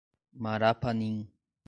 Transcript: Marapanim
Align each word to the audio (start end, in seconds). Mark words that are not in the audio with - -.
Marapanim 0.43 1.17